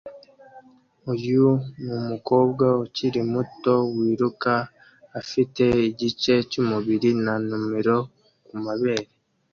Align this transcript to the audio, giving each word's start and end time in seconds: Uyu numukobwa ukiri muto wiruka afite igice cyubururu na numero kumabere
Uyu 1.13 1.45
numukobwa 1.85 2.65
ukiri 2.85 3.21
muto 3.31 3.73
wiruka 3.97 4.53
afite 5.19 5.63
igice 5.89 6.33
cyubururu 6.49 7.09
na 7.25 7.33
numero 7.47 7.97
kumabere 8.45 9.05